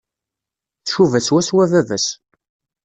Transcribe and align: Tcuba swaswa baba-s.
Tcuba 0.85 1.19
swaswa 1.21 1.63
baba-s. 1.71 2.07